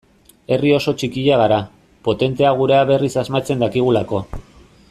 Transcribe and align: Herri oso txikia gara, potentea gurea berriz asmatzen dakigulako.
Herri 0.53 0.71
oso 0.77 0.93
txikia 1.01 1.37
gara, 1.41 1.59
potentea 2.09 2.57
gurea 2.63 2.83
berriz 2.93 3.15
asmatzen 3.25 3.65
dakigulako. 3.67 4.27